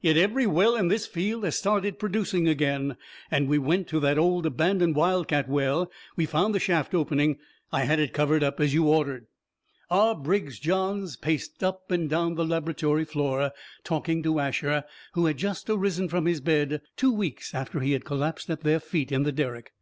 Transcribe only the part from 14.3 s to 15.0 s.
Asher,